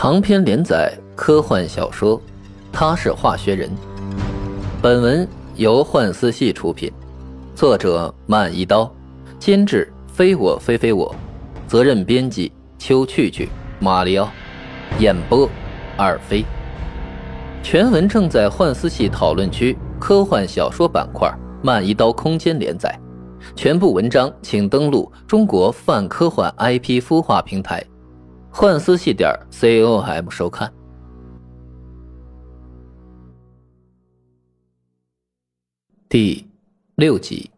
[0.00, 2.16] 长篇连载科幻小说
[2.72, 3.68] 《他是化学人》，
[4.80, 6.88] 本文由幻思系出品，
[7.56, 8.88] 作者慢一刀，
[9.40, 11.12] 监制非我非非我，
[11.66, 13.48] 责任编辑秋去去、
[13.80, 14.30] 马里奥，
[15.00, 15.50] 演播
[15.96, 16.44] 二飞。
[17.60, 21.28] 全文正在幻思系讨论区科幻小说板块
[21.60, 22.96] 慢一刀空间连载，
[23.56, 27.84] 全部文章请登录中国泛科幻 IP 孵化平台。
[28.50, 30.72] 幻思系点 com 收看
[36.08, 36.44] 第
[36.96, 37.50] 六集。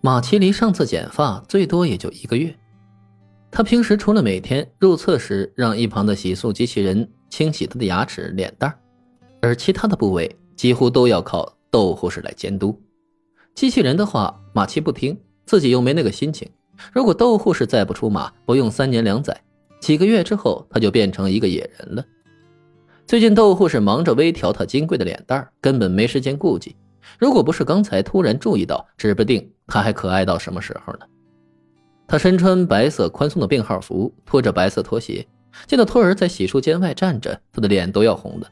[0.00, 2.54] 马奇离上次剪发最多也就一个月，
[3.50, 8.72] 他平时除了每天入厕时让一旁的洗漱机器人清洗他的牙齿、脸蛋
[9.42, 12.80] 而其他的部位几乎都要靠窦护士来监督。
[13.54, 16.48] 机器人的话，马奇不听，自己又没那个心情。
[16.92, 19.38] 如果窦护士再不出马，不用三年两载，
[19.80, 22.04] 几个月之后他就变成一个野人了。
[23.06, 26.74] 最近窦护士忙着微调他金贵的脸蛋根本没时间顾及。
[27.18, 31.00] 如果不是刚才突然注意到，指不定他还可爱到什么时候呢。
[32.06, 35.26] 他身穿白色宽松的病号服，拖着白色拖鞋，
[35.66, 38.48] 见到托儿在洗漱间外站着，他的脸都要红了。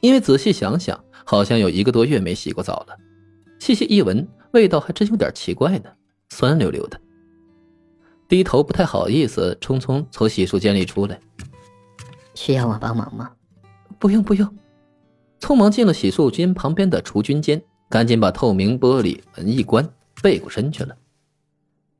[0.00, 2.96] 因为仔细想想，好像有一个多月没洗过澡了。
[3.58, 5.90] 细细一闻，味道还真有点奇怪呢。
[6.30, 7.00] 酸溜溜的，
[8.28, 11.18] 低头不太好意思，匆匆从洗漱间里出来。
[12.34, 13.30] 需要我帮忙吗？
[13.98, 14.48] 不用不用，
[15.40, 19.88] 匆忙进了洗漱间旁边的除菌间，赶紧把透明玻璃门一关，
[20.22, 20.96] 背过身去了。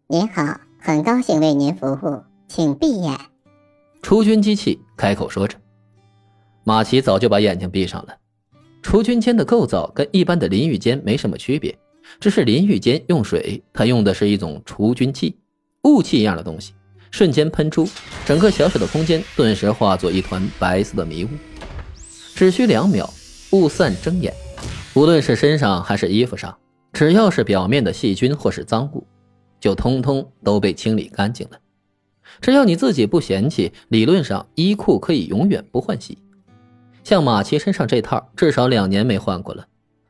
[0.07, 3.19] 您好，很高兴为您服务，请闭眼。
[4.01, 5.59] 除菌机器开口说着，
[6.63, 8.17] 马奇早就把眼睛闭上了。
[8.81, 11.77] 除菌间的构造跟一般的淋浴间没什么区别。
[12.21, 15.37] 这是淋浴间用水，它用的是一种除菌剂，
[15.85, 16.73] 雾气一样的东西，
[17.11, 17.89] 瞬间喷出，
[18.27, 21.29] 整个小小的空间顿时化作一团白色的迷雾。
[22.35, 23.09] 只需两秒，
[23.53, 24.33] 雾散睁眼，
[24.95, 26.57] 无论是身上还是衣服上，
[26.93, 29.07] 只要是表面的细菌或是脏物，
[29.61, 31.59] 就通通都被清理干净了。
[32.41, 36.19] 只要你自己不嫌弃，理论上衣裤可以永远不换洗。
[37.03, 39.67] 像马奇身上这套，至少两年没换过了，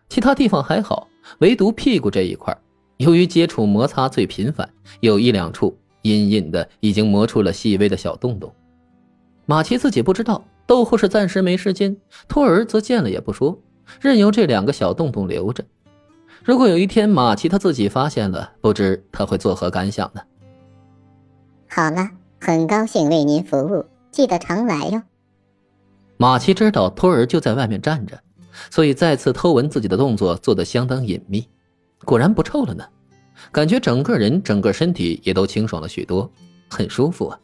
[0.08, 1.08] 其他地方还好。
[1.40, 2.56] 唯独屁股这一块，
[2.96, 4.68] 由于接触摩擦最频繁，
[5.00, 8.50] 有一两处隐隐的已经磨出了细微的小洞洞。
[9.44, 11.94] 马奇自己不知道，窦护士暂时没时间，
[12.28, 13.58] 托儿则见了也不说，
[14.00, 15.62] 任由这两个小洞洞留着。
[16.42, 20.22] 如果有一天马奇他自己发现了，不知他会作何感想呢？
[21.68, 22.08] 好了，
[22.40, 25.02] 很高兴为您服务，记得常来哟。
[26.16, 28.18] 马奇知道托儿就在外面站着。
[28.70, 31.46] 所以再次偷闻自己的动作做得相当隐秘，
[32.04, 32.84] 果然不臭了呢，
[33.52, 36.30] 感觉整个人整个身体也都清爽了许多，
[36.68, 37.38] 很舒服啊。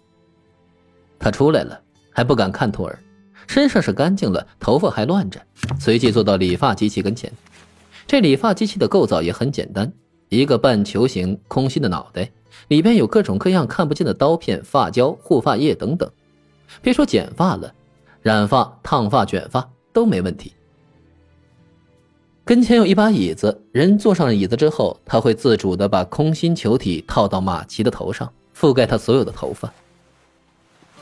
[1.19, 1.81] 他出来了，
[2.11, 2.99] 还不敢看托儿，
[3.47, 5.41] 身上是干净了，头发还乱着，
[5.79, 7.33] 随即坐到理发机器跟前。
[8.07, 9.91] 这理发机器的构造也很简单，
[10.29, 12.31] 一个半球形空心的脑袋，
[12.69, 16.11] 里边有各种各样看不见的刀片、发胶、护发液等等。
[16.83, 17.73] 别说剪发了，
[18.21, 20.53] 染发、烫发、卷发都没问题。
[22.47, 29.73] 跟前有一把椅子，人坐上椅子之后，他会自主的把空心球体套到马奇的头上，覆盖他所有的头发。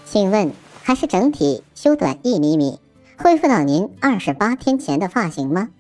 [0.05, 0.53] 请问
[0.85, 2.79] 还是整体修短一厘米，
[3.19, 5.71] 恢复到您二十八天前的发型吗？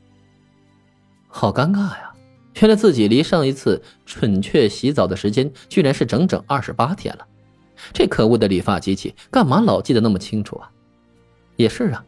[1.28, 2.12] 好尴尬呀！
[2.60, 7.24] 原来自己离上一次准确洗澡的时间，居然是整整二十八天了。
[7.92, 10.68] 这可恶的理发机器，干嘛老记得那么清楚啊？
[11.54, 12.04] 也是啊。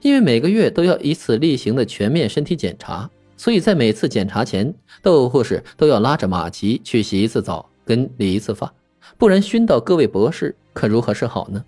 [0.00, 8.72] 因为每个月都要一次例行的全面身体检查，所以在每次检查前，窦护士都要拉着马奇去洗一次澡，跟理一次发，
[9.18, 11.64] 不然熏到各位博士可如何是好呢？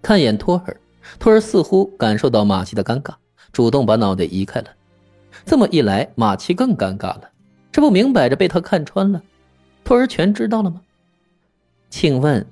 [0.00, 0.76] 看眼托儿，
[1.20, 3.14] 托儿似乎感受到马奇的尴尬，
[3.52, 4.66] 主动把脑袋移开了。
[5.44, 7.30] 这么一来，马奇更尴尬了，
[7.70, 9.22] 这不明摆着被他看穿了？
[9.84, 10.80] 托儿全知道了吗？
[11.90, 12.44] 请问，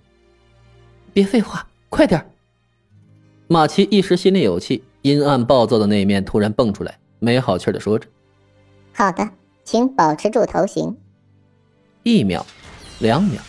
[1.13, 2.30] 别废话，快点
[3.53, 8.07] 马奇一时心里有气，阴暗暴躁的那一面突然蹦出来，没好气的说着
[8.95, 9.29] ：“好的，
[9.65, 10.97] 请保持住头型。”
[12.05, 12.47] 一秒，
[13.01, 13.43] 两秒，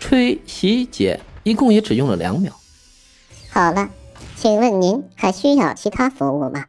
[0.00, 2.50] 吹、洗、剪，一共也只用了两秒。
[3.50, 3.90] 好了，
[4.36, 6.64] 请问您还需要其他服务吗？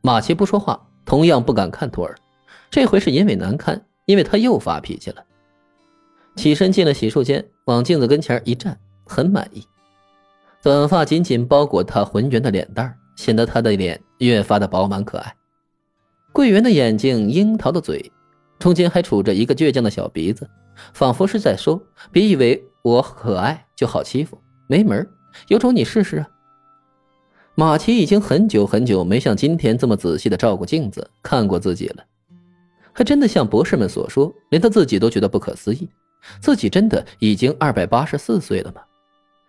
[0.00, 2.16] 马奇不说话，同样不敢看徒儿，
[2.70, 5.22] 这回是因为难堪，因为他又发脾气了。
[6.36, 9.62] 起身进了洗漱间，往镜子跟前一站，很满意。
[10.62, 15.34] 短发紧紧包裹她浑圆的脸蛋显得她的脸越发的饱满可爱。
[16.32, 18.12] 桂圆的眼睛，樱桃的嘴，
[18.58, 20.48] 中间还杵着一个倔强的小鼻子，
[20.92, 21.80] 仿佛是在说
[22.12, 25.08] ：“别以为我可爱就好欺负，没门
[25.48, 26.28] 有种你试试啊！”
[27.54, 32.04] 马奇已经很久很久没像今天这么仔细的照顾镜子看过自己了，
[32.92, 35.88] 还真的像博士们所说，连他自己都觉得不可思议，
[36.40, 38.82] 自己真的已经二百八十四岁了吗？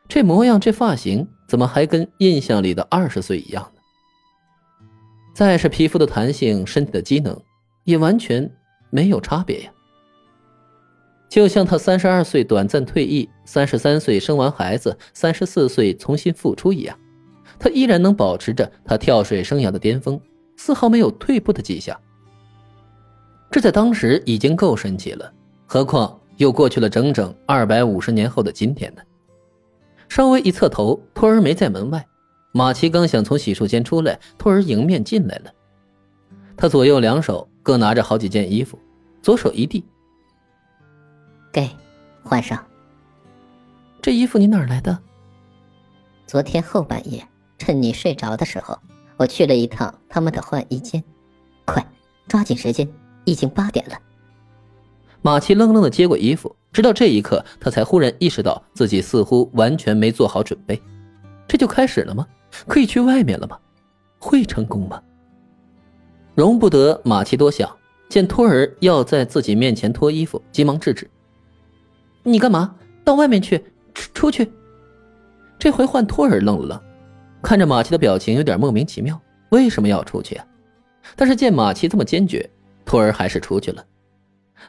[0.07, 3.81] 这模样，这发型，怎么还跟印象里的二十岁一样呢？
[5.33, 7.37] 再是皮肤的弹性，身体的机能，
[7.83, 8.49] 也完全
[8.89, 9.71] 没有差别呀。
[11.29, 16.97] 就像他三十二岁短暂退役，三十三岁生完孩子，三十四岁重新复出一样。
[17.59, 20.19] 他依然能保持着他跳水生涯的巅峰，
[20.55, 21.99] 丝毫没有退步的迹象。
[23.51, 25.31] 这在当时已经够神奇了，
[25.65, 29.01] 何况又过去了整整二百五十年后的今天呢？
[30.09, 32.05] 稍微一侧头，托儿没在门外。
[32.51, 35.51] 马奇刚想从洗漱间出来，托儿迎面进来了。
[36.55, 38.79] 他左右两手各拿着好几件衣服，
[39.21, 39.85] 左手一递
[41.51, 41.69] ：“给，
[42.23, 42.63] 换上。
[44.01, 44.97] 这衣服你哪儿来的？
[46.25, 47.25] 昨天后半夜。”
[47.59, 48.77] 趁你睡着的时候，
[49.17, 51.03] 我去了一趟他们的换衣间。
[51.65, 51.83] 快，
[52.27, 52.87] 抓紧时间，
[53.25, 53.97] 已经八点了。
[55.21, 60.81] 马奇愣愣的接过衣服，直到这一刻，他才忽然意识到自己似乎完全没做好准备。
[61.47, 62.25] 这就开始了吗？
[62.67, 63.57] 可以去外面了吗？
[64.19, 65.01] 会成功吗？
[66.35, 67.69] 容不得马奇多想，
[68.09, 71.09] 见托儿要在自己面前脱衣服，急忙制止
[72.23, 72.75] ：“你干嘛？
[73.03, 73.63] 到外面去，
[73.93, 74.51] 出出去。”
[75.59, 76.81] 这回换托儿愣了愣。
[77.41, 80.45] 看着马奇的表情有点莫名其妙，为什么要出去啊？
[81.15, 82.49] 但是见马奇这么坚决，
[82.85, 83.83] 托儿还是出去了。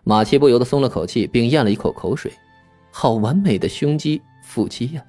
[0.05, 2.33] 马奇不由得松了口气，并咽了一口口水。
[2.91, 5.05] 好完美的胸肌腹肌呀！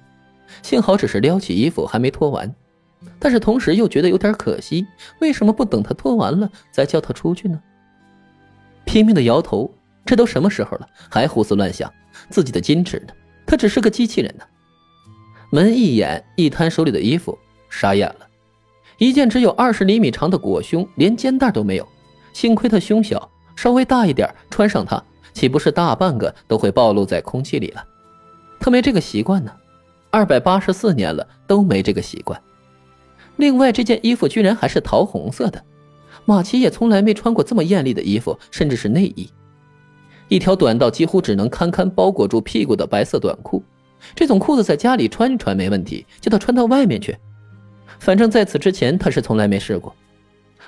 [0.62, 2.54] 幸好只是撩起衣服还没脱完，
[3.18, 4.86] 但是同时又觉得有点可惜，
[5.20, 7.60] 为什么不等他脱完了再叫他出去呢？
[8.84, 9.72] 拼命的摇头，
[10.04, 11.92] 这都什么时候了，还胡思乱想
[12.28, 13.12] 自己的矜持呢？
[13.46, 14.44] 他只是个机器人呢。
[15.50, 17.36] 门一眼一摊手里的衣服。
[17.72, 18.26] 傻眼了，
[18.98, 21.88] 一件只有二十厘米长的裹胸，连肩带都没有。
[22.32, 25.04] 幸亏他胸小，稍微大一点，穿上它
[25.34, 27.84] 岂不是大半个都会暴露在空气里了？
[28.58, 29.52] 他没这个习惯呢，
[30.10, 32.40] 二百八十四年了都没这个习惯。
[33.36, 35.62] 另外，这件衣服居然还是桃红色的，
[36.24, 39.28] 马奇也从来没穿过这么艳丽的衣服，甚至是内衣。
[40.28, 43.62] 一条短到几乎只能堪堪包裹住屁股的白色短裤，
[44.14, 47.14] 这种裤子在家里穿一穿没问题，叫他穿到外面去。
[47.98, 49.94] 反正在此之前，他是从来没试过。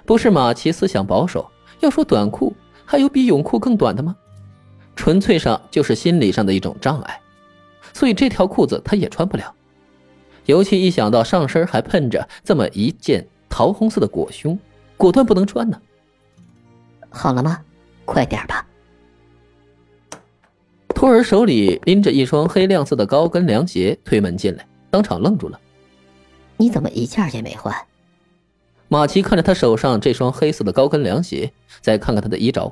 [0.05, 1.51] 不是马奇思想保守，
[1.81, 2.55] 要说短裤，
[2.85, 4.17] 还有比泳裤更短的吗？
[4.95, 7.21] 纯粹上就是心理上的一种障碍，
[7.95, 9.55] 所以这条裤子他也穿不了。
[10.45, 14.59] 尤其一想到上身还喷着这么一件桃红色的裹胸，
[14.97, 15.81] 果断不能穿呢。
[17.09, 17.61] 好了吗？
[18.05, 18.67] 快点吧。
[20.89, 25.59] 托儿手里拎着一双黑亮色的高跟凉鞋，推门进来，当场愣住了。
[26.57, 27.75] 你怎么一件也没换？
[28.93, 31.51] 马奇看着他手上这双黑色的高跟凉鞋，
[31.81, 32.71] 再看看他的衣着，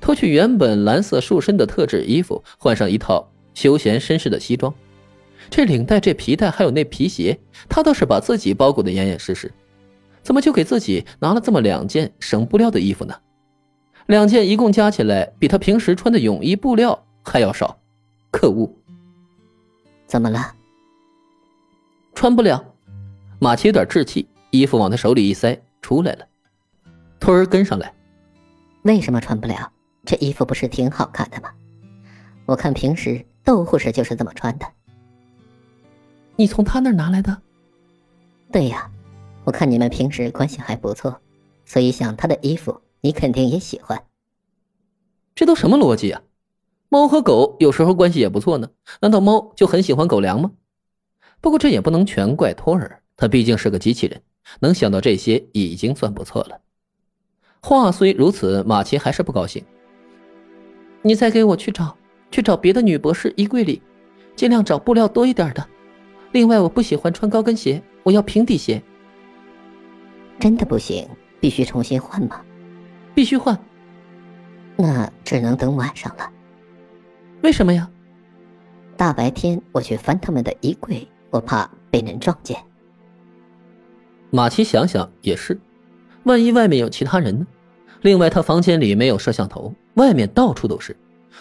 [0.00, 4.72] 脱去原本蓝色束身的特制衣服，换上一套休闲绅士的西装。
[5.50, 7.38] 这领带、这皮带还有那皮鞋，
[7.68, 9.52] 他倒是把自己包裹的严严实实，
[10.22, 13.14] 怎么就给自己拿了这么两件省布料的衣服呢？
[14.06, 17.78] 两件一共加起来，比他平时穿的泳衣布料还要少。
[18.30, 18.74] 可恶！
[20.06, 20.54] 怎么了？
[22.14, 22.64] 穿不了。
[23.38, 26.24] 马奇有点稚气，衣服往他手里一塞，出来了。
[27.18, 27.92] 托儿跟上来。
[28.82, 29.72] 为什么穿不了？
[30.06, 31.50] 这衣服不是挺好看的吗？
[32.46, 34.66] 我看平时窦护士就是这么穿的。
[36.36, 37.36] 你从他那儿拿来的？
[38.52, 38.88] 对呀，
[39.42, 41.20] 我看你们平时关系还不错，
[41.64, 44.00] 所以想他的衣服，你肯定也喜欢。
[45.34, 46.22] 这都什么逻辑啊？
[46.88, 48.70] 猫和狗有时候关系也不错呢，
[49.00, 50.52] 难道猫就很喜欢狗粮吗？
[51.40, 53.00] 不过这也不能全怪托儿。
[53.16, 54.20] 他毕竟是个机器人，
[54.60, 56.60] 能想到这些已经算不错了。
[57.60, 59.64] 话虽如此，马奇还是不高兴。
[61.02, 61.96] 你再给我去找，
[62.30, 63.80] 去找别的女博士衣柜里，
[64.36, 65.66] 尽量找布料多一点的。
[66.32, 68.82] 另外，我不喜欢穿高跟鞋，我要平底鞋。
[70.38, 71.08] 真的不行，
[71.40, 72.40] 必须重新换吗？
[73.14, 73.58] 必须换。
[74.76, 76.28] 那只能等晚上了。
[77.42, 77.88] 为什么呀？
[78.96, 82.56] 大白天我去翻他们的衣柜，我怕被人撞见。
[84.34, 85.56] 马奇想想也是，
[86.24, 87.46] 万一外面有其他人呢？
[88.02, 90.96] 另外，他房间里没有摄像头，外面到处都是，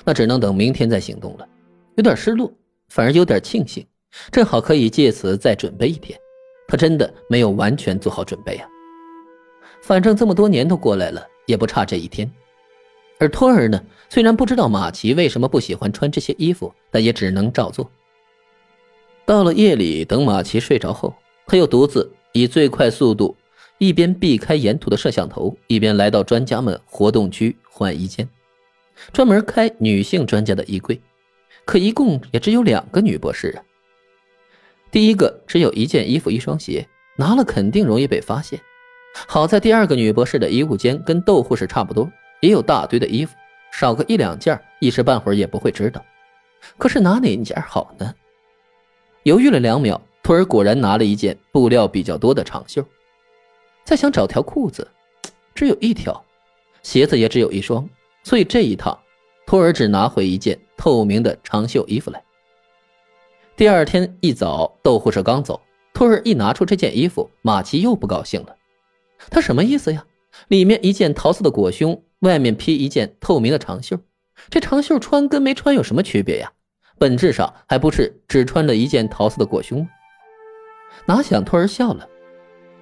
[0.06, 1.48] 那只能等明天再行动了。
[1.96, 2.54] 有点失落，
[2.90, 3.84] 反而有点庆幸，
[4.30, 6.16] 正好可以借此再准备一天。
[6.68, 8.70] 他真的没有完全做好准备啊。
[9.82, 12.30] 反正这么多年都过来了，也不差这一天。
[13.18, 17.90] 而托儿呢，虽然不知道马奇为什么不喜欢穿这些衣服，但也只能照做。
[19.26, 21.12] 到了夜里，等马奇睡着后，
[21.48, 23.36] 他又独自以最快速度，
[23.78, 28.28] 一边避开沿途的摄像头，一边来到专家们活动区换衣间，
[29.12, 31.00] 专门开女性专家的衣柜。
[31.64, 33.64] 可一共也只有两个女博士啊。
[34.92, 36.88] 第一个只有一件衣服、一双鞋，
[37.18, 38.60] 拿了肯定容易被发现。
[39.28, 42.12] 好在第二个女博士的衣物间跟窦护士差不多，
[42.42, 43.36] 也有大堆的衣服，
[43.72, 46.04] 少个一两件，一时半会儿也不会知道。
[46.78, 48.14] 可是拿哪一件好呢？
[49.24, 52.84] 犹豫了两秒，托儿果然拿了一件布料比较多的长袖。
[53.84, 54.88] 再想找条裤子，
[55.54, 56.24] 只有一条，
[56.82, 57.88] 鞋子也只有一双，
[58.24, 58.98] 所以这一趟，
[59.46, 62.24] 托儿只拿回一件透明的长袖衣服来。
[63.58, 65.60] 第二天一早，窦护士刚走，
[65.94, 68.56] 托儿一拿出这件衣服，马奇又不高兴了。
[69.30, 70.06] 他什么意思呀？
[70.48, 74.00] 里面一件桃色的裹胸，外面披一件透明的长袖，
[74.50, 76.50] 这长袖穿跟没穿有什么区别呀？
[76.98, 79.90] 本质上还不是只穿了一件桃色的裹胸吗？
[81.06, 82.08] 哪想托儿笑了：“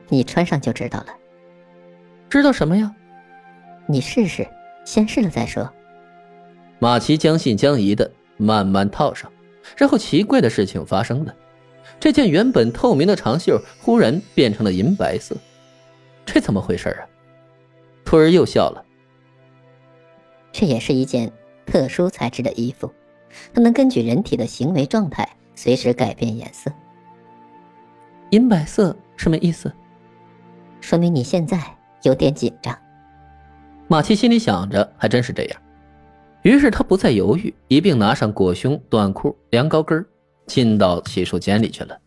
[0.10, 1.08] 你穿上就知道了。
[2.30, 2.94] 知道什么呀？
[3.88, 4.48] 你试试，
[4.86, 5.72] 先试了再说。”
[6.80, 9.32] 马奇将信将疑的慢慢套上，
[9.78, 11.36] 然后奇怪的事情发生了：
[12.00, 15.36] 这件原本透明的长袖忽然变成了银白色。
[16.26, 17.06] 这怎么回事啊？
[18.06, 18.84] 托儿又笑了。
[20.52, 21.32] 这也是一件
[21.66, 22.92] 特殊材质的衣服，
[23.54, 26.72] 它能根据人体的行为状态随时改变颜色。
[28.32, 29.72] 银白色什么意思？
[30.80, 31.62] 说明你现在
[32.04, 32.78] 有点紧张。
[33.88, 35.62] 马奇心里想着，还真是这样。
[36.42, 40.04] 于是他不再犹豫，一并拿上裹胸、短裤、凉高跟，
[40.48, 41.98] 进到洗漱间里去了。